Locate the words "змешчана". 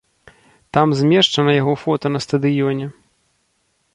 1.01-1.51